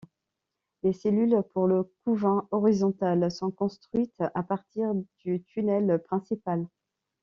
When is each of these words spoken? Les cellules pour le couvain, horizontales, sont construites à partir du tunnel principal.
Les 0.81 0.93
cellules 0.93 1.43
pour 1.53 1.67
le 1.67 1.93
couvain, 2.03 2.47
horizontales, 2.49 3.29
sont 3.29 3.51
construites 3.51 4.19
à 4.33 4.41
partir 4.41 4.93
du 5.23 5.43
tunnel 5.43 6.01
principal. 6.03 6.67